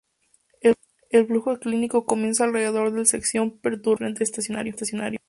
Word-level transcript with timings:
El 1.11 1.27
flujo 1.27 1.53
ciclónico 1.57 2.07
comienza 2.07 2.43
alrededor 2.45 2.89
de 2.91 2.97
la 2.97 3.05
sección 3.05 3.59
perturbada 3.59 4.07
del 4.07 4.15
frente 4.15 4.23
estacionario. 4.23 4.73